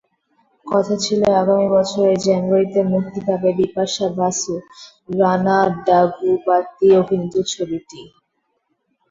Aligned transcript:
কথা 0.65 0.95
ছিল, 0.97 1.21
আগামী 1.41 1.67
বছরের 1.75 2.17
জানুয়ারিতে 2.25 2.79
মুক্তি 2.91 3.19
পাবে 3.27 3.49
বিপাশা 3.59 4.05
বসু-রানা 4.17 5.57
ডাগুবাতি 5.85 6.87
অভিনীত 7.01 7.35
ছবিটি। 7.51 8.01